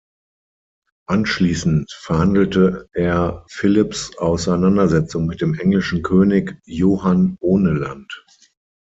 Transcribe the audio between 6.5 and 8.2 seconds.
Johann Ohneland.